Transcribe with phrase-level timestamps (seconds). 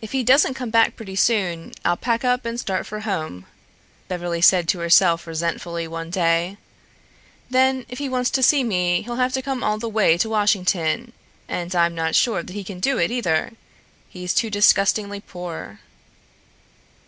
[0.00, 3.46] "If he doesn't come back pretty soon, I'll pack up and start for home,"
[4.06, 6.58] Beverly said to herself resentfully one day.
[7.50, 10.28] "Then if he wants to see me he'll have to come all the way to
[10.30, 11.12] Washington.
[11.48, 13.50] And I'm not sure that he can do it, either.
[14.08, 15.80] He's too disgustingly poor."